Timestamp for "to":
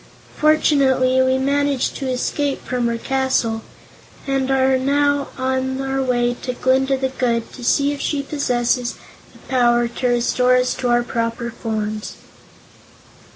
1.97-2.09, 6.41-6.53, 7.53-7.63, 9.87-10.07, 10.73-10.87